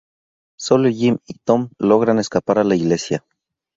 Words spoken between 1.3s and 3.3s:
Tom logran escapar a la iglesia.